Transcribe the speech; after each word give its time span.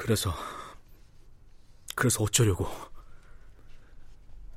그래서 0.00 0.34
그래서 1.94 2.22
어쩌려고? 2.24 2.66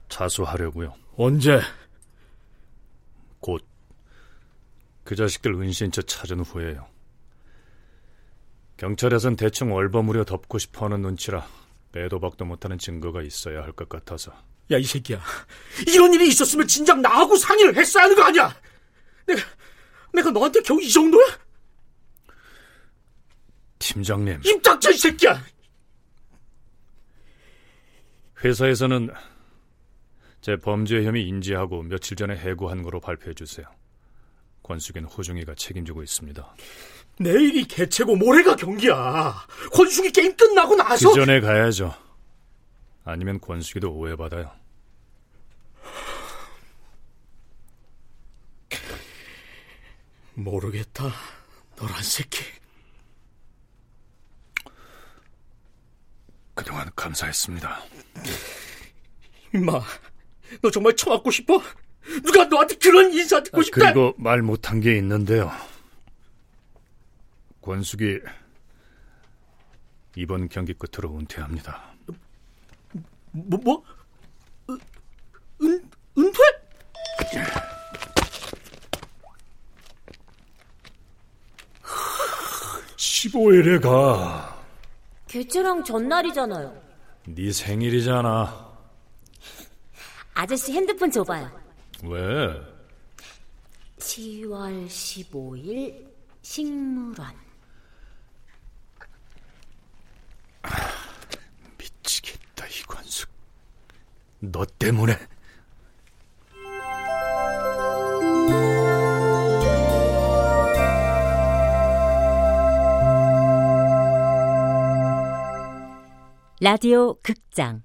자수하려고요. 0.07 0.93
언제? 1.17 1.59
곧 3.41 3.61
그 5.04 5.18
자식들 5.18 5.54
은신처 5.55 6.04
찾은 6.04 6.39
후에요. 6.39 6.87
경찰에선 8.77 9.36
대충 9.36 9.73
얼버무려 9.73 10.23
덮고 10.23 10.59
싶어하는 10.59 11.01
눈치라 11.01 11.46
빼도 11.91 12.21
박도 12.21 12.46
못하는 12.46 12.78
증거가 12.78 13.21
있어야 13.21 13.64
할 13.64 13.73
것 13.73 13.89
같아서. 13.89 14.32
야 14.71 14.78
이 14.78 14.83
새끼야, 14.86 15.21
이런 15.87 16.14
일이 16.14 16.29
있었으면 16.29 16.65
진작 16.69 17.01
나하고 17.01 17.36
상의를 17.36 17.75
했어야 17.75 18.05
하는 18.05 18.15
거 18.15 18.23
아니야? 18.23 18.55
내가 19.28 19.41
내가 20.14 20.32
너한테 20.32 20.61
겨우 20.61 20.82
이 20.82 20.89
정도야? 20.89 21.25
팀장님. 23.83 24.42
이 24.46 24.97
새끼야. 24.97 25.43
회사에서는 28.43 29.09
제 30.42 30.56
범죄 30.57 31.04
혐의 31.04 31.28
인지하고 31.28 31.83
며칠 31.83 32.16
전에 32.16 32.36
해고한 32.36 32.81
거로 32.83 33.00
발표해 33.00 33.33
주세요. 33.33 33.67
권숙인 34.64 35.06
호중이가 35.06 35.56
책임지고 35.56 36.03
있습니다. 36.03 36.56
내일이 37.19 37.66
개최고 37.66 38.16
모레가 38.16 38.56
경기야. 38.56 39.45
권숙이 39.73 40.11
게임 40.11 40.36
끝나고 40.36 40.75
나서 40.75 41.09
그 41.09 41.16
전에 41.16 41.42
가야죠. 41.42 41.94
아니면 43.03 43.39
권숙이도 43.39 43.92
오해받아요. 43.92 44.52
모르겠다. 50.36 51.11
너란 51.78 52.02
새끼. 52.02 52.62
그동안 56.54 56.90
감사했습니다. 56.96 57.82
임마, 59.54 59.82
너 60.62 60.72
정말 60.72 60.95
처맞고 60.95 61.32
싶어? 61.32 61.62
누가 62.23 62.45
너한테 62.45 62.76
그런 62.76 63.12
인사 63.14 63.42
듣고 63.42 63.60
아, 63.60 63.64
싶다? 63.64 63.94
그리고 63.94 64.14
말 64.18 64.42
못한 64.42 64.80
게 64.80 64.98
있는데요. 64.98 65.52
권숙이 67.62 68.20
이번 70.16 70.50
경기 70.50 70.73
끝으로 70.73 71.18
은퇴합니다. 71.18 71.94
뭐, 73.32 73.60
뭐? 73.64 73.84
은, 75.62 75.90
은퇴? 76.17 76.40
15일에 82.98 83.82
가. 83.82 84.53
개최랑 85.38 85.84
전날이잖아요. 85.84 86.80
네 87.26 87.52
생일이잖아. 87.52 88.72
아저씨 90.36 90.72
핸드폰 90.73 91.09
줘봐요. 91.09 91.50
왜? 92.03 92.62
10월 93.98 94.86
15일 94.88 96.08
식물원. 96.44 97.34
미치겠다 101.80 102.67
이 102.67 102.84
권숙. 102.84 103.28
너 104.39 104.64
때문에. 104.78 105.17
라디오 116.64 117.16
극장. 117.22 117.82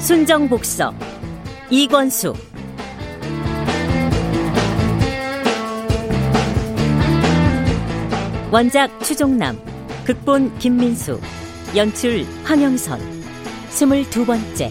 순정복서 0.00 0.92
이권수. 1.70 2.34
원작 8.50 9.02
추종남 9.02 9.71
극본 10.04 10.58
김민수 10.58 11.20
연출 11.76 12.24
황영선. 12.42 12.98
스물두 13.70 14.26
번째. 14.26 14.70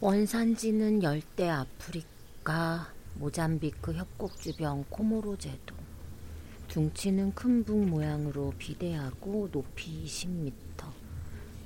원산지는 0.00 1.02
열대 1.02 1.48
아프리카 1.48 2.92
모잠비크 3.14 3.94
협곡 3.94 4.40
주변 4.40 4.84
코모로 4.84 5.36
제도. 5.36 5.74
둥치는 6.68 7.34
큰 7.34 7.64
북 7.64 7.86
모양으로 7.86 8.54
비대하고 8.58 9.50
높이 9.52 10.04
20m. 10.06 10.90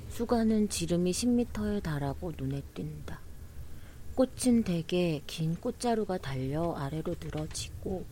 수가는 0.09 0.67
지름이 0.69 1.11
10m에 1.11 1.81
달하고 1.83 2.33
눈에 2.37 2.61
띈다. 2.73 3.19
꽃은 4.15 4.63
대개 4.63 5.21
긴 5.27 5.55
꽃자루가 5.55 6.17
달려 6.17 6.73
아래로 6.73 7.15
늘어지고 7.21 8.05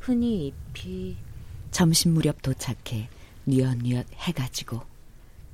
흔히 0.00 0.46
잎이 0.74 1.16
점심 1.70 2.14
무렵 2.14 2.40
도착해 2.40 3.08
뉘엿뉘엿 3.44 4.06
해가 4.14 4.48
지고 4.48 4.80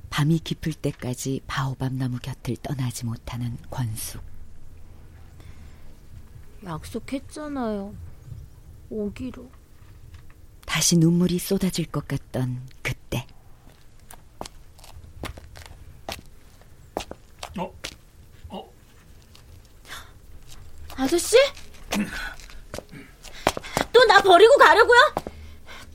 밤이 0.09 0.39
깊을 0.39 0.73
때까지 0.73 1.41
바오밤 1.45 1.97
나무 1.97 2.17
곁을 2.19 2.55
떠나지 2.63 3.05
못하는 3.05 3.57
권숙. 3.69 4.21
약속했잖아요. 6.67 7.95
오기로. 8.89 9.49
다시 10.65 10.97
눈물이 10.97 11.39
쏟아질 11.39 11.85
것 11.85 12.07
같던 12.07 12.67
그때. 12.81 13.25
어? 17.57 17.73
어? 18.49 18.69
아저씨? 20.95 21.37
또 23.93 24.05
나 24.05 24.21
버리고 24.21 24.55
가려고요? 24.57 24.99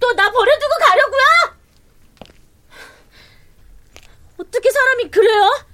또 0.01 0.13
나 0.15 0.31
버려두고 0.31 0.75
가려고요? 0.81 1.23
어떻게 4.39 4.71
사람이 4.71 5.11
그래요? 5.11 5.67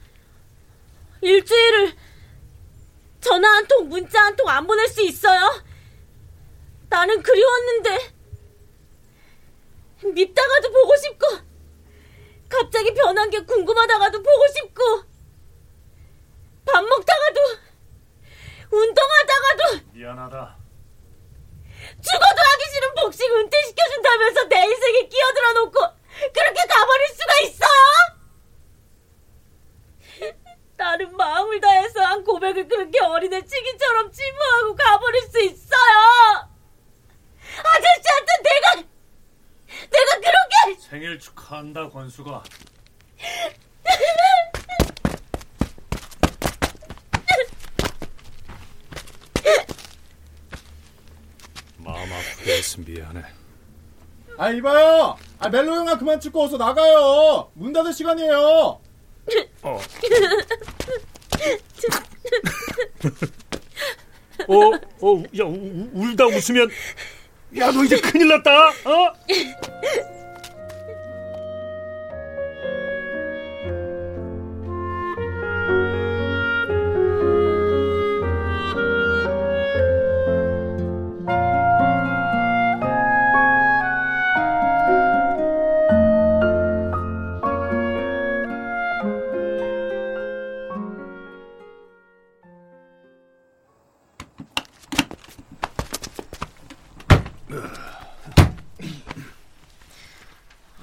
일주일을 1.22 1.96
전화 3.28 3.48
한 3.56 3.66
통, 3.66 3.88
문자 3.88 4.22
한 4.24 4.36
통 4.36 4.48
안 4.48 4.66
보낼 4.66 4.88
수 4.88 5.02
있어요? 5.02 5.62
나는 6.88 7.22
그리웠는데 7.22 8.14
밉다가도 10.14 10.72
보고 10.72 10.96
싶고 10.96 11.26
갑자기 12.48 12.94
변한 12.94 13.28
게 13.28 13.40
궁금하다가도 13.44 14.22
보고 14.22 14.46
싶고 14.56 15.02
밥 16.64 16.82
먹다가도 16.82 17.40
운동하다가도 18.70 19.86
미안하다. 19.92 20.56
죽어도 22.00 22.40
하기 22.50 22.64
싫은 22.72 22.94
복싱 22.94 23.36
은퇴시켜준다면서 23.36 24.44
내 24.44 24.64
인생에 24.64 25.08
끼어들어 25.08 25.52
놓고 25.52 25.78
그렇게 26.32 26.66
가버릴 26.66 27.08
수가 27.08 27.38
있어요? 27.44 27.68
나는 30.98 31.16
마음을 31.16 31.60
다해서 31.60 32.00
한 32.02 32.24
고백을 32.24 32.66
그렇게 32.66 32.98
어린애 33.00 33.40
치기처럼 33.44 34.10
침묵하고 34.10 34.74
가버릴 34.74 35.22
수 35.30 35.40
있어요. 35.44 36.48
아저씨한테 37.62 38.32
내가 38.42 38.74
내가 39.90 40.14
그렇게 40.16 40.80
생일 40.80 41.18
축하한다 41.20 41.90
권수가. 41.90 42.42
마음 51.76 52.12
아프게 52.12 52.56
해서 52.58 52.80
미안해. 52.84 53.22
아 54.36 54.50
이봐요. 54.50 55.16
아 55.38 55.48
멜로 55.48 55.76
영화 55.76 55.96
그만 55.96 56.18
찍고 56.18 56.42
어서 56.42 56.56
나가요. 56.56 57.52
문 57.54 57.72
닫을 57.72 57.92
시간이에요. 57.92 58.80
어. 59.62 59.80
어, 64.48 64.70
어, 65.00 65.22
야, 65.38 65.44
우, 65.44 65.88
울다 65.92 66.26
웃으면, 66.26 66.70
야, 67.58 67.70
너 67.70 67.84
이제 67.84 68.00
큰일 68.00 68.28
났다, 68.28 68.68
어? 68.84 69.12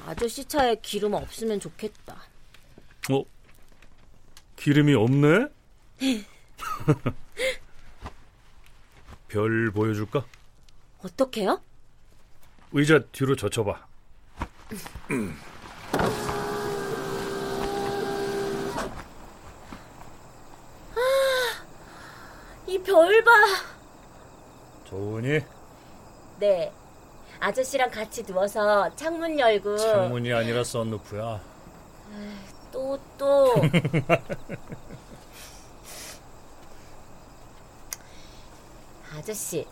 아저씨 0.06 0.46
차에 0.46 0.76
기름 0.82 1.14
없으면 1.14 1.60
좋겠다. 1.60 2.16
어? 3.12 3.24
기름이 4.56 4.94
없네? 4.94 5.48
별 9.28 9.72
보여줄까? 9.72 10.26
어떻게요? 11.04 11.62
의자 12.72 13.00
뒤로 13.12 13.36
젖혀봐. 13.36 13.86
이 22.68 22.80
별 22.80 23.24
봐. 23.24 23.32
좋으니? 24.86 25.40
네. 26.40 26.72
아저씨랑 27.40 27.92
같이 27.92 28.24
누워서 28.24 28.94
창문 28.96 29.40
열고 29.40 29.78
창문이 29.78 30.34
아니라 30.34 30.64
썬루프야. 30.64 31.42
또 32.72 32.98
또. 33.18 33.54
아저씨. 39.16 39.66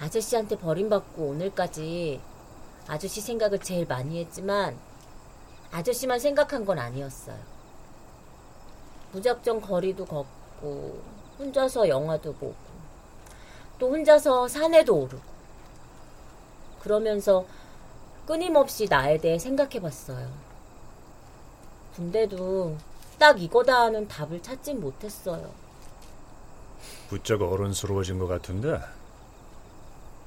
아저씨한테 0.00 0.56
버림받고 0.58 1.22
오늘까지 1.22 2.20
아저씨 2.88 3.20
생각을 3.20 3.58
제일 3.60 3.86
많이 3.86 4.18
했지만 4.20 4.76
아저씨만 5.70 6.18
생각한 6.18 6.64
건 6.64 6.78
아니었어요. 6.78 7.38
무작정 9.12 9.60
거리도 9.60 10.04
걷고 10.06 11.00
혼자서 11.38 11.88
영화도 11.88 12.32
보고 12.34 12.71
또 13.82 13.90
혼자서 13.90 14.46
산에도 14.46 14.96
오르고 14.96 15.20
그러면서 16.82 17.44
끊임없이 18.24 18.86
나에 18.88 19.18
대해 19.18 19.40
생각해 19.40 19.80
봤어요. 19.80 20.30
근데도 21.96 22.76
딱 23.18 23.42
이거다 23.42 23.80
하는 23.80 24.06
답을 24.06 24.40
찾진 24.40 24.80
못했어요. 24.80 25.50
부쩍 27.08 27.42
어른스러워진 27.42 28.20
것 28.20 28.28
같은데? 28.28 28.78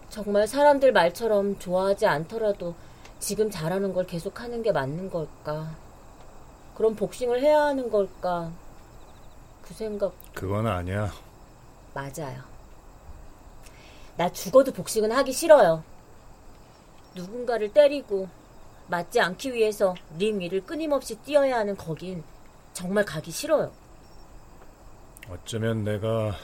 정말 0.10 0.50
사람들 0.50 0.92
말처럼 0.92 1.58
좋아하지 1.58 2.08
않더라도 2.08 2.76
지금 3.20 3.50
잘하는 3.50 3.94
걸 3.94 4.06
계속 4.06 4.42
하는 4.42 4.64
게 4.64 4.74
맞는 4.74 5.10
걸까? 5.10 5.74
그럼 6.76 6.94
복싱을 6.98 7.42
해야 7.42 7.62
하는 7.68 7.90
걸까? 7.90 8.52
그 9.62 9.74
생각 9.74 10.14
그건 10.34 10.68
아니야. 10.68 11.10
맞아요. 11.94 12.55
나 14.18 14.32
죽어도 14.32 14.72
복싱은 14.72 15.12
하기 15.12 15.32
싫어요. 15.32 15.84
누군가를 17.16 17.74
때리고 17.74 18.30
맞지 18.88 19.20
않기 19.20 19.54
위해서 19.54 19.96
링 20.18 20.40
위를 20.40 20.62
끊임없이 20.66 21.16
뛰어야 21.18 21.58
하는 21.58 21.76
거긴 21.76 22.24
정말 22.74 23.04
가기 23.04 23.32
싫어요. 23.32 23.72
어쩌면 25.30 25.84
내가 25.84 26.36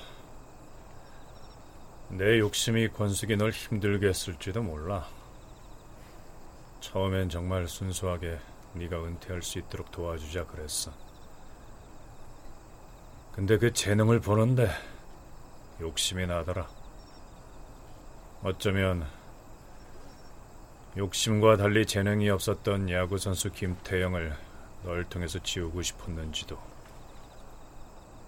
내 2.10 2.40
욕심이 2.40 2.90
권숙이 2.90 3.38
널 3.38 3.52
힘들게 3.52 4.08
했을지도 4.08 4.64
몰라. 4.64 5.08
처음엔 6.82 7.30
정말 7.30 7.68
순수하게 7.68 8.40
네가 8.74 9.04
은퇴할 9.04 9.42
수 9.44 9.60
있도록 9.60 9.92
도와주자 9.92 10.48
그랬어. 10.48 10.92
근데 13.34 13.58
그 13.58 13.72
재능을 13.72 14.20
보는데 14.20 14.70
욕심이 15.80 16.26
나더라. 16.26 16.68
어쩌면 18.44 19.06
욕심과 20.98 21.58
달리 21.58 21.86
재능이 21.86 22.30
없었던 22.32 22.90
야구 22.90 23.20
선수 23.20 23.52
김태영을 23.52 24.36
널 24.84 25.08
통해서 25.08 25.38
지우고 25.40 25.84
싶었는지도. 25.84 26.58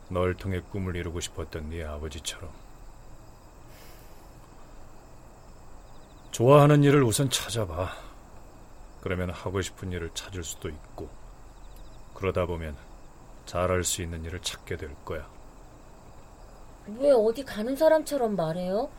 널 0.10 0.36
통해 0.36 0.62
꿈을 0.69 0.95
이루고 0.95 1.19
싶었던 1.19 1.69
네 1.69 1.83
아버지처럼. 1.83 2.51
좋아하는 6.30 6.83
일을 6.83 7.04
우선 7.04 7.30
찾아봐. 7.31 7.89
그러면 9.01 9.31
하고 9.31 9.62
싶은 9.62 9.92
일을 9.92 10.12
찾을 10.13 10.44
수도 10.44 10.69
있고, 10.69 11.09
그러다 12.13 12.45
보면 12.45 12.77
잘할 13.48 13.83
수 13.83 14.04
있는 14.04 14.24
일을 14.24 14.42
찾게 14.42 14.77
될 14.77 14.95
거야. 15.04 15.27
왜 17.00 17.12
어디 17.12 17.44
가는 17.44 17.75
사람처럼 17.75 18.36
말해요? 18.36 18.89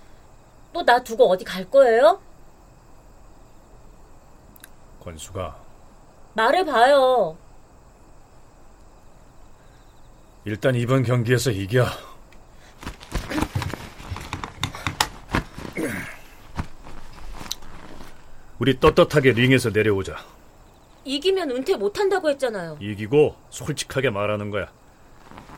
또 0.75 0.82
나 0.82 1.03
두고 1.03 1.31
어디 1.31 1.44
갈 1.44 1.71
거예요? 1.71 2.21
권수가 5.03 5.56
말해봐요. 6.35 7.37
일단 10.44 10.75
이번 10.75 11.05
경기에서 11.05 11.50
이겨. 11.53 11.87
우리 18.59 18.79
떳떳하게 18.81 19.32
링에서 19.32 19.70
내려오자. 19.70 20.17
이기면 21.05 21.50
은퇴 21.50 21.77
못한다고 21.77 22.31
했잖아요. 22.31 22.79
이기고 22.81 23.37
솔직하게 23.50 24.10
말하는 24.10 24.51
거야. 24.51 24.72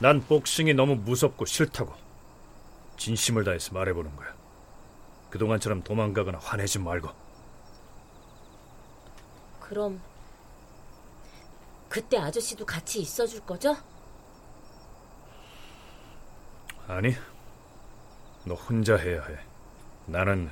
난 0.00 0.21
복싱이 0.21 0.75
너무 0.75 0.97
무섭고 0.97 1.45
싫다고. 1.47 1.93
진심을 2.97 3.45
다해서 3.45 3.73
말해보는 3.75 4.14
거야. 4.17 4.36
그동안처럼 5.30 5.83
도망가거나 5.83 6.38
화내지 6.38 6.78
말고. 6.78 7.09
그럼 9.61 10.00
그때 11.88 12.18
아저씨도 12.18 12.66
같이 12.66 13.00
있어줄 13.00 13.40
거죠? 13.40 13.76
아니, 16.88 17.14
너 18.45 18.54
혼자 18.54 18.97
해야 18.97 19.25
해. 19.25 19.38
나는 20.06 20.50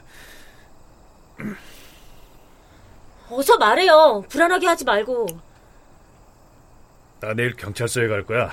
어서 3.30 3.56
말해요. 3.56 4.24
불안하게 4.28 4.66
하지 4.66 4.84
말고. 4.84 5.26
나 7.20 7.34
내일 7.34 7.54
경찰서에 7.56 8.08
갈 8.08 8.24
거야. 8.24 8.50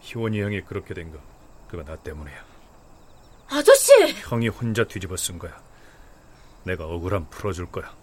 희원이 0.00 0.40
형이 0.40 0.60
그렇게 0.62 0.94
된 0.94 1.10
거, 1.10 1.18
그거 1.68 1.82
나 1.82 1.96
때문이야. 1.96 2.55
아저씨! 3.48 3.92
형이 4.28 4.48
혼자 4.48 4.84
뒤집어 4.84 5.16
쓴 5.16 5.38
거야. 5.38 5.56
내가 6.64 6.84
억울함 6.86 7.28
풀어줄 7.30 7.70
거야. 7.70 7.94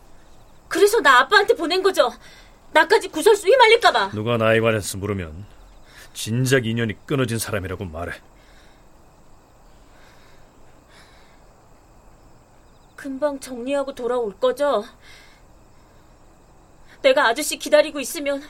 그래서 0.68 1.00
나 1.02 1.20
아빠한테 1.20 1.54
보낸 1.56 1.84
거죠. 1.84 2.12
나까지 2.72 3.10
구설수 3.10 3.48
휘말릴까봐. 3.48 4.10
누가 4.12 4.38
나에 4.38 4.60
관해서 4.60 4.98
물으면 4.98 5.46
진작 6.14 6.66
인연이 6.66 6.96
끊어진 7.06 7.38
사람이라고 7.38 7.86
말해. 7.86 8.14
금방 12.96 13.40
정리하고 13.40 13.94
돌아올 13.94 14.40
거죠? 14.40 14.86
내가 17.02 17.28
아저씨 17.28 17.58
기다리고 17.58 18.00
있으면 18.00 18.42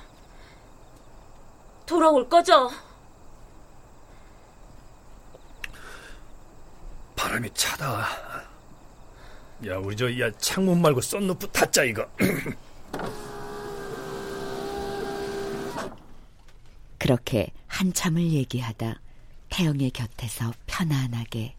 돌아올 1.88 2.30
거죠? 2.30 2.70
바람이 7.34 7.50
차다. 7.54 8.08
야, 9.66 9.78
우리 9.78 9.96
저, 9.96 10.20
야, 10.20 10.30
창문 10.38 10.82
말고 10.82 11.00
썬루프 11.02 11.52
닫자, 11.52 11.84
이거. 11.84 12.08
그렇게 17.00 17.52
한참을 17.68 18.22
얘기하다 18.22 19.02
태영의 19.50 19.92
곁에서 19.92 20.54
편안하게 20.68 21.56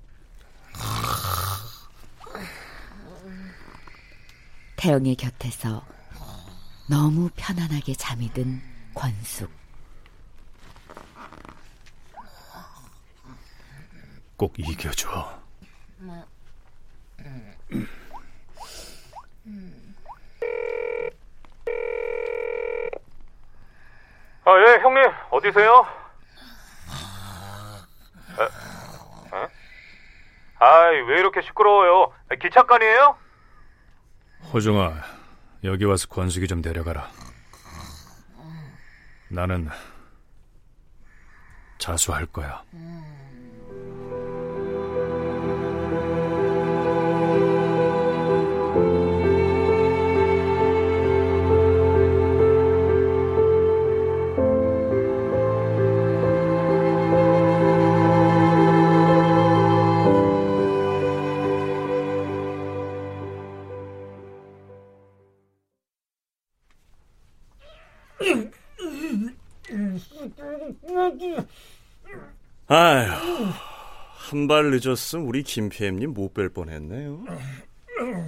태영의 4.76 5.16
곁에서 5.16 5.85
너무 6.88 7.28
편안하게 7.37 7.95
잠이 7.95 8.33
든 8.33 8.62
권숙 8.95 9.50
꼭 14.37 14.59
이겨줘. 14.59 15.44
아, 24.46 24.50
예, 24.58 24.78
형님, 24.82 25.02
어디세요? 25.30 25.87
에? 28.38 29.37
에? 29.37 29.49
아이, 30.58 31.00
왜 31.00 31.18
이렇게 31.20 31.40
시끄러워요? 31.42 32.12
기착관이에요? 32.40 33.16
호중아, 34.52 35.02
여기 35.64 35.84
와서 35.84 36.06
권숙이 36.08 36.46
좀 36.46 36.61
데려가라. 36.61 37.11
나는 39.28 39.68
자수할 41.78 42.26
거야. 42.26 42.62
아 42.73 43.53
한발 74.54 74.70
늦었음 74.70 75.26
우리 75.26 75.42
김PM님 75.42 76.14
못 76.14 76.32
뵐 76.32 76.49
뻔했네요. 76.54 77.25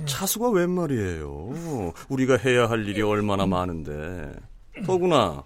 차수가 0.07 0.51
웬 0.51 0.71
말이에요. 0.71 1.93
우리가 2.09 2.37
해야 2.37 2.69
할 2.69 2.87
일이 2.89 3.01
얼마나 3.01 3.47
많은데. 3.47 4.35
더구나 4.85 5.45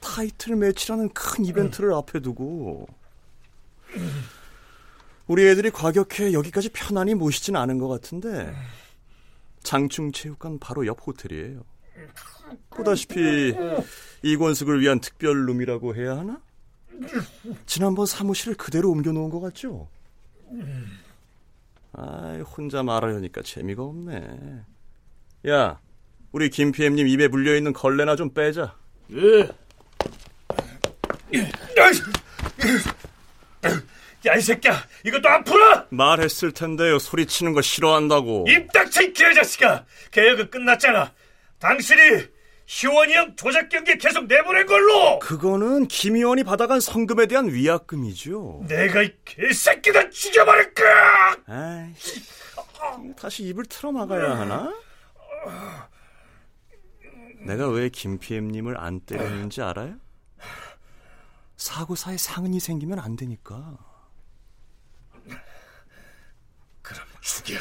타이틀 0.00 0.56
매치라는 0.56 1.10
큰 1.10 1.44
이벤트를 1.44 1.94
앞에 1.94 2.18
두고 2.18 2.88
우리 5.28 5.46
애들이 5.46 5.70
과격해 5.70 6.32
여기까지 6.32 6.70
편안히 6.70 7.14
모시진 7.14 7.54
않은 7.54 7.78
것 7.78 7.86
같은데 7.86 8.52
장충체육관 9.62 10.58
바로 10.58 10.84
옆 10.86 11.06
호텔이에요. 11.06 11.62
보다시피 12.70 13.54
이권숙을 14.22 14.80
위한 14.80 14.98
특별 14.98 15.46
룸이라고 15.46 15.94
해야 15.94 16.16
하나? 16.18 16.40
지난번 17.66 18.06
사무실을 18.06 18.54
그대로 18.54 18.90
옮겨놓은 18.90 19.30
것 19.30 19.40
같죠? 19.40 19.88
아이, 21.92 22.40
혼자 22.40 22.82
말하려니까 22.82 23.42
재미가 23.42 23.82
없네. 23.82 24.62
야, 25.48 25.80
우리 26.32 26.48
김PM님 26.50 27.08
입에 27.08 27.28
물려있는 27.28 27.72
걸레나 27.72 28.16
좀 28.16 28.32
빼자. 28.32 28.76
예. 29.12 29.48
야, 34.24 34.34
이 34.36 34.40
새끼야! 34.40 34.76
이것도 35.04 35.28
안 35.28 35.42
풀어! 35.42 35.84
말했을 35.90 36.52
텐데요. 36.52 36.98
소리치는 36.98 37.54
거 37.54 37.60
싫어한다고. 37.60 38.44
입 38.48 38.72
닥쳐, 38.72 39.02
이 39.02 39.12
개자식아! 39.12 39.84
계약은 40.12 40.50
끝났잖아. 40.50 41.12
당신이 41.58 42.00
희원이 42.74 43.12
형 43.12 43.36
조작 43.36 43.68
경기 43.68 43.98
계속 43.98 44.24
내보낸 44.26 44.66
걸로! 44.66 45.18
그거는 45.18 45.88
김 45.88 46.16
의원이 46.16 46.42
받아간 46.42 46.80
성금에 46.80 47.26
대한 47.26 47.52
위약금이죠. 47.52 48.64
내가 48.66 49.02
이 49.02 49.14
개새끼다 49.26 50.08
죽여버릴 50.08 50.72
거야! 50.72 51.36
아이, 51.48 51.92
다시 53.14 53.42
입을 53.44 53.66
틀어막아야 53.66 54.38
하나? 54.38 54.74
내가 57.44 57.68
왜 57.68 57.90
김PM님을 57.90 58.80
안 58.80 59.00
때렸는지 59.00 59.60
알아요? 59.60 59.96
사고사에 61.58 62.16
상흔이 62.16 62.58
생기면 62.58 62.98
안 62.98 63.16
되니까. 63.16 63.76
그럼 66.80 67.06
죽여. 67.20 67.58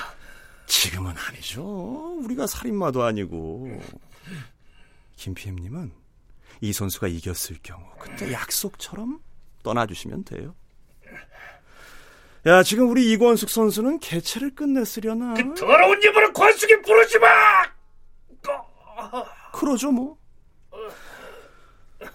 지금은 0.68 1.14
아니죠. 1.18 2.18
우리가 2.24 2.48
살인마도 2.48 3.04
아니고. 3.04 3.82
김PM님은 5.22 5.92
이 6.62 6.74
선수가 6.74 7.08
이겼을 7.08 7.58
경우 7.62 7.84
그때 8.00 8.32
약속처럼 8.32 9.20
떠나주시면 9.62 10.24
돼요. 10.24 10.56
야, 12.48 12.64
지금 12.64 12.90
우리 12.90 13.12
이권숙 13.12 13.52
선수는 13.52 14.00
개체를 14.00 14.56
끝냈으려나? 14.56 15.36
그 15.36 15.54
더러운 15.54 16.02
입으로 16.02 16.34
관숙이 16.34 16.82
부르지 16.82 17.20
마! 17.20 17.28
그러죠, 19.54 19.92
뭐. 19.92 20.18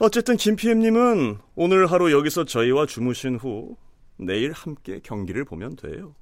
어쨌든 0.00 0.36
김PM님은 0.36 1.38
오늘 1.54 1.86
하루 1.86 2.10
여기서 2.10 2.44
저희와 2.44 2.86
주무신 2.86 3.36
후 3.36 3.76
내일 4.16 4.50
함께 4.50 4.98
경기를 5.00 5.44
보면 5.44 5.76
돼요. 5.76 6.16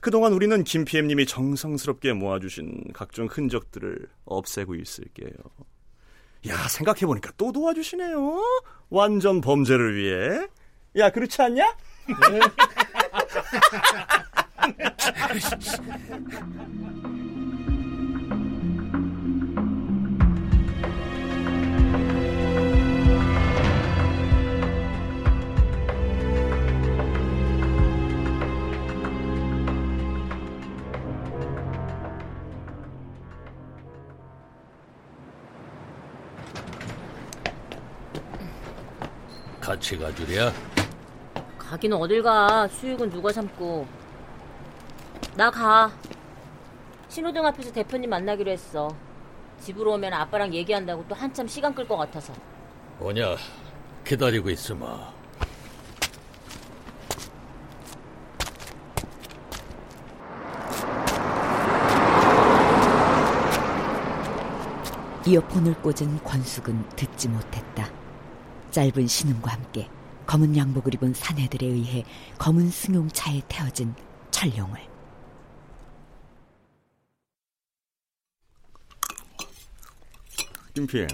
그동안 0.00 0.32
우리는 0.32 0.64
김PM님이 0.64 1.26
정성스럽게 1.26 2.14
모아주신 2.14 2.92
각종 2.94 3.26
흔적들을 3.26 4.08
없애고 4.24 4.74
있을게요. 4.74 5.32
야, 6.46 6.68
생각해보니까 6.68 7.32
또 7.36 7.50
도와주시네요. 7.52 8.40
완전 8.90 9.40
범죄를 9.40 9.96
위해. 9.96 10.46
야, 10.96 11.10
그렇지 11.10 11.42
않냐? 11.42 11.76
같이 39.68 39.98
가주랴? 39.98 40.50
가기는 41.58 41.94
어딜 41.94 42.22
가. 42.22 42.66
수육은 42.68 43.10
누가 43.10 43.30
참고. 43.30 43.86
나 45.36 45.50
가. 45.50 45.92
신호등 47.10 47.44
앞에서 47.44 47.70
대표님 47.72 48.08
만나기로 48.08 48.50
했어. 48.50 48.88
집으로 49.60 49.92
오면 49.92 50.10
아빠랑 50.14 50.54
얘기한다고 50.54 51.04
또 51.06 51.14
한참 51.14 51.46
시간 51.46 51.74
끌 51.74 51.86
것 51.86 51.98
같아서. 51.98 52.32
오냐, 52.98 53.36
기다리고 54.06 54.48
있으마. 54.48 55.12
이어폰을 65.26 65.74
꽂은 65.82 66.24
권숙은 66.24 66.88
듣지 66.96 67.28
못했다. 67.28 67.97
짧은 68.70 69.06
신음과 69.06 69.52
함께 69.52 69.88
검은 70.26 70.56
양복을 70.56 70.94
입은 70.94 71.14
사내들에 71.14 71.66
의해 71.66 72.04
검은 72.38 72.70
승용차에 72.70 73.42
태워진 73.48 73.94
철룡을 74.30 74.88
김PM. 80.74 81.08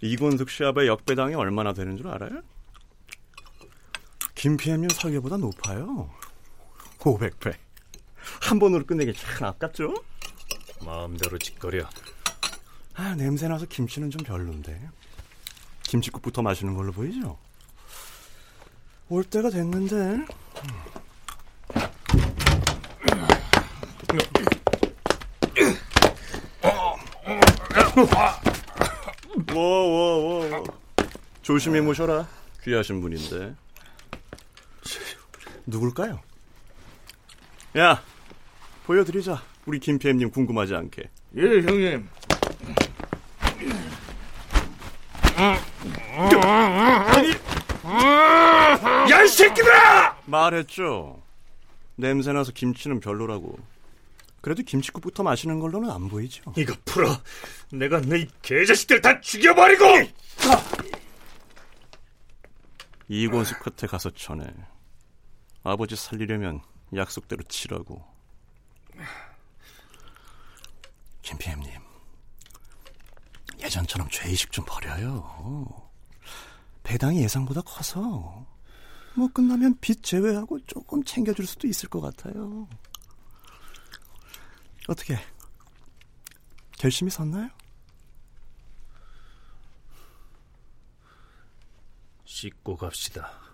이권숙 0.00 0.48
시합의 0.48 0.88
역배당이 0.88 1.34
얼마나 1.34 1.74
되는 1.74 1.96
줄 1.98 2.08
알아요? 2.08 2.42
김PM님 4.34 4.88
설계보다 4.88 5.36
높아요. 5.36 6.10
500배. 7.00 7.54
한 8.40 8.58
번으로 8.58 8.86
끝내기 8.86 9.12
참 9.12 9.48
아깝죠? 9.48 9.94
마음대로 10.84 11.36
짓거려. 11.38 11.86
아, 12.94 13.14
냄새나서 13.14 13.66
김치는 13.66 14.10
좀 14.10 14.22
별론데. 14.24 14.88
김치국부터 15.92 16.40
마시는 16.40 16.74
걸로 16.74 16.90
보이죠? 16.90 17.36
올 19.10 19.22
때가 19.24 19.50
됐는데. 19.50 20.24
워워워 29.54 30.64
조심히 31.42 31.82
모셔라 31.82 32.26
귀하신 32.62 33.02
분인데 33.02 33.54
누굴까요? 35.66 36.20
야 37.76 38.02
보여드리자 38.86 39.42
우리 39.66 39.78
김PM님 39.78 40.30
궁금하지 40.30 40.74
않게 40.74 41.10
예, 41.36 41.42
형님. 41.42 42.08
야, 49.10 49.22
이 49.22 49.28
새끼들아! 49.28 50.18
말했죠. 50.26 51.22
냄새나서 51.96 52.52
김치는 52.52 53.00
별로라고. 53.00 53.58
그래도 54.40 54.62
김치국부터 54.62 55.22
마시는 55.22 55.60
걸로는 55.60 55.90
안 55.90 56.08
보이죠. 56.08 56.52
이거 56.56 56.74
풀어. 56.84 57.08
내가 57.70 58.00
너희 58.00 58.28
개자식들 58.42 59.00
다 59.00 59.20
죽여버리고! 59.20 59.84
이곤수 63.08 63.58
끝에 63.58 63.88
가서 63.88 64.10
전해. 64.10 64.46
아버지 65.62 65.94
살리려면 65.96 66.60
약속대로 66.94 67.42
치라고. 67.44 68.04
김PM님, 71.22 71.70
예전처럼 73.60 74.08
죄의식 74.10 74.50
좀 74.50 74.64
버려요. 74.66 75.90
배당이 76.82 77.22
예상보다 77.22 77.62
커서 77.62 78.46
뭐 79.14 79.28
끝나면 79.28 79.76
빚 79.80 80.02
제외하고 80.02 80.60
조금 80.66 81.02
챙겨줄 81.04 81.46
수도 81.46 81.66
있을 81.66 81.88
것 81.88 82.00
같아요. 82.00 82.68
어떻게 84.88 85.16
결심이 86.78 87.10
섰나요? 87.10 87.48
씻고 92.24 92.76
갑시다. 92.76 93.51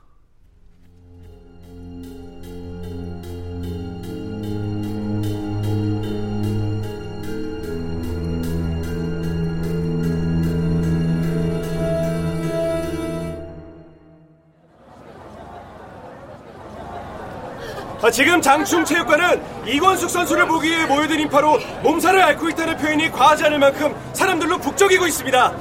지금 18.11 18.41
장충체육관은 18.41 19.67
이권숙 19.67 20.09
선수를 20.11 20.47
보기 20.47 20.69
위해 20.71 20.87
모여든 20.87 21.21
인파로 21.21 21.59
몸살을 21.83 22.23
앓고 22.23 22.49
있다는 22.51 22.77
표현이 22.79 23.11
과하지 23.11 23.45
않을 23.45 23.59
만큼 23.59 23.95
사람들로 24.13 24.59
북적이고 24.59 25.07
있습니다. 25.07 25.53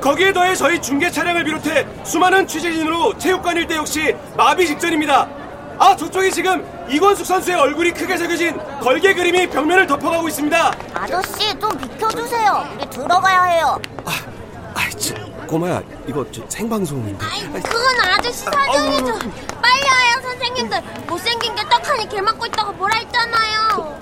거기에 0.00 0.32
더해 0.32 0.54
저희 0.54 0.80
중계 0.80 1.10
차량을 1.10 1.44
비롯해 1.44 1.86
수많은 2.04 2.46
취재진으로 2.46 3.16
체육관 3.18 3.56
일대 3.56 3.76
역시 3.76 4.16
마비 4.36 4.66
직전입니다. 4.66 5.28
아 5.78 5.96
저쪽에 5.96 6.30
지금 6.30 6.64
이권숙 6.88 7.26
선수의 7.26 7.56
얼굴이 7.56 7.92
크게 7.92 8.16
새겨진 8.16 8.58
걸개 8.80 9.14
그림이 9.14 9.48
벽면을 9.50 9.86
덮어가고 9.86 10.28
있습니다. 10.28 10.72
아저씨 10.94 11.58
좀 11.58 11.70
비켜주세요. 11.76 12.68
우리 12.76 12.90
들어가야 12.90 13.42
해요. 13.44 13.80
아이, 14.74 14.90
저, 14.92 15.14
꼬마야, 15.46 15.82
이거 16.06 16.24
저 16.32 16.40
생방송인데. 16.48 17.24
그건 17.62 18.00
아저씨 18.00 18.38
사정이죠. 18.44 19.18
빨리 19.72 19.84
와요 19.88 20.20
선생님들. 20.22 20.82
못생긴 21.06 21.54
게 21.54 21.62
떡하니 21.68 22.08
개 22.08 22.20
맞고 22.20 22.46
있다고 22.46 22.72
뭐라 22.72 22.96
했잖아요. 22.98 23.98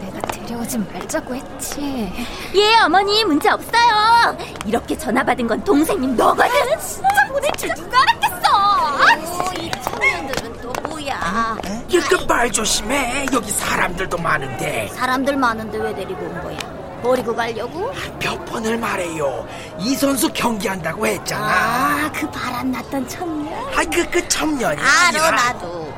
내가 0.00 0.20
데려오지 0.28 0.78
말자고 0.78 1.34
했지. 1.34 2.12
예 2.54 2.76
어머니 2.84 3.24
문제 3.24 3.48
없어요. 3.48 4.36
이렇게 4.66 4.96
전화 4.98 5.22
받은 5.24 5.46
건 5.46 5.62
동생님 5.64 6.14
너거든. 6.16 6.50
진짜 6.78 7.08
보낼 7.28 7.50
줄 7.56 7.70
누가 7.74 7.98
알았겠어. 8.02 9.54
이 9.62 9.70
청년들은 9.82 10.60
또 10.60 10.72
뭐야? 10.88 11.56
이거 11.88 12.24
말 12.26 12.50
조심해. 12.52 13.26
여기 13.32 13.50
사람들도 13.50 14.18
많은데. 14.18 14.88
사람들 14.94 15.36
많은데 15.36 15.78
왜 15.78 15.94
데리고 15.94 16.26
온 16.26 16.42
거야? 16.42 16.75
버리고 17.06 17.34
가려고? 17.34 17.92
몇 18.18 18.44
번을 18.46 18.76
말해요. 18.78 19.46
이 19.78 19.94
선수 19.94 20.28
경기한다고 20.32 21.06
했잖아. 21.06 21.46
아, 21.46 22.12
그 22.12 22.28
바람 22.30 22.70
났던 22.72 23.08
청년. 23.08 23.54
아, 23.74 23.82
그, 23.84 24.08
그 24.10 24.26
청년이 24.28 24.80
알아. 24.80 25.30
나도. 25.30 25.92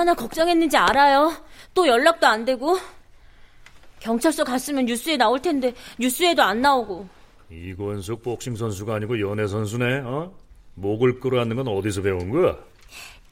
얼마나 0.00 0.14
걱정했는지 0.14 0.78
알아요. 0.78 1.30
또 1.74 1.86
연락도 1.86 2.26
안 2.26 2.46
되고. 2.46 2.78
경찰서 4.00 4.44
갔으면 4.44 4.86
뉴스에 4.86 5.18
나올 5.18 5.42
텐데 5.42 5.74
뉴스에도 5.98 6.42
안 6.42 6.62
나오고. 6.62 7.06
이권숙 7.50 8.22
복싱 8.22 8.56
선수가 8.56 8.94
아니고 8.94 9.20
연애 9.20 9.46
선수네. 9.46 9.98
어? 10.04 10.34
목을 10.76 11.20
끌어안는 11.20 11.56
건 11.56 11.68
어디서 11.68 12.00
배운 12.00 12.30
거야? 12.30 12.56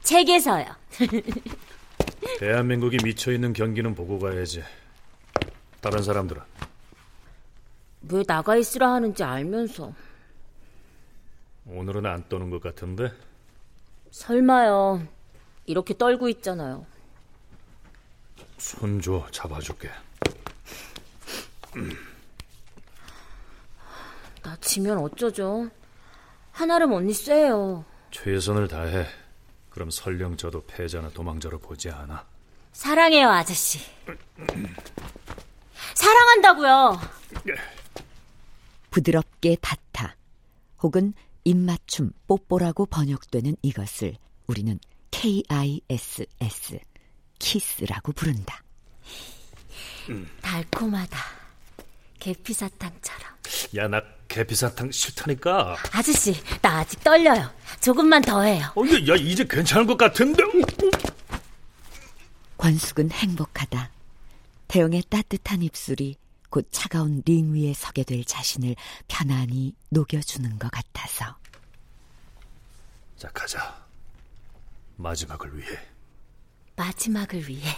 책에서요. 0.03 0.65
대한민국이 2.39 2.97
미쳐 3.03 3.31
있는 3.31 3.51
경기는 3.51 3.95
보고 3.95 4.19
가야지. 4.19 4.63
다른 5.81 6.03
사람들은 6.03 6.39
왜 8.11 8.23
나가 8.23 8.55
있으라 8.55 8.93
하는지 8.93 9.23
알면서. 9.23 9.91
오늘은 11.65 12.05
안 12.05 12.29
떠는 12.29 12.51
것 12.51 12.61
같은데. 12.61 13.11
설마요. 14.11 15.18
이렇게 15.69 15.95
떨고 15.95 16.27
있잖아요. 16.29 16.83
손 18.57 18.99
줘, 18.99 19.27
잡아줄게. 19.29 19.87
나 24.41 24.57
지면 24.61 24.97
어쩌죠? 24.97 25.69
하나름 26.51 26.93
언니 26.93 27.13
쎄요. 27.13 27.85
최선을 28.09 28.67
다해. 28.67 29.05
그럼 29.69 29.91
설령 29.91 30.37
저도 30.37 30.65
패자나 30.65 31.09
도망자로 31.09 31.59
보지 31.59 31.91
않아. 31.91 32.25
사랑해요, 32.73 33.29
아저씨. 33.29 33.77
사랑한다고요. 35.93 36.99
부드럽게 38.89 39.55
닿다 39.61 40.15
혹은 40.81 41.13
입맞춤 41.43 42.11
뽀뽀라고 42.27 42.87
번역되는 42.87 43.55
이것을 43.61 44.17
우리는 44.47 44.79
KISS 45.19 46.79
키스라고 47.39 48.13
부른다. 48.13 48.63
달콤하다. 50.41 51.19
계피사탕처럼. 52.19 53.33
야, 53.75 53.87
나 53.89 54.01
계피사탕 54.29 54.91
싫다니까. 54.91 55.75
아저씨, 55.91 56.41
나 56.61 56.79
아직 56.79 57.03
떨려요. 57.03 57.51
조금만 57.81 58.21
더 58.21 58.41
해요. 58.43 58.71
어, 58.75 58.81
야, 58.85 59.13
야, 59.13 59.15
이제 59.17 59.45
괜찮은 59.45 59.87
것 59.87 59.97
같은데. 59.97 60.41
권숙은 62.57 63.11
행복하다. 63.11 63.91
태영의 64.69 65.03
따뜻한 65.09 65.61
입술이 65.63 66.15
곧 66.49 66.65
차가운 66.71 67.23
링 67.25 67.53
위에 67.53 67.73
서게 67.73 68.03
될 68.03 68.23
자신을 68.23 68.75
편안히 69.09 69.75
녹여주는 69.89 70.57
것 70.59 70.71
같아서. 70.71 71.35
자, 73.17 73.27
가자. 73.33 73.88
마지막을 75.01 75.57
위해. 75.57 75.67
마지막을 76.75 77.47
위해. 77.47 77.69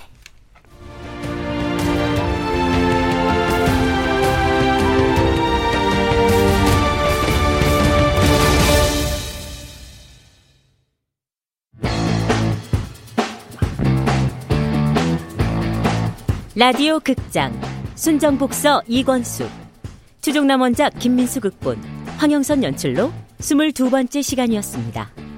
라디오 16.55 16.99
극장 16.99 17.53
순정복서 17.95 18.81
이권수 18.87 19.47
추종남 20.21 20.61
원작 20.61 20.97
김민수 20.97 21.39
극본 21.39 21.77
황영선 22.17 22.63
연출로 22.63 23.11
22번째 23.39 24.23
시간이었습니다. 24.23 25.30